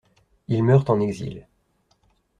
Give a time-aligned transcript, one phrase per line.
[0.47, 1.45] Ils meurent en exil.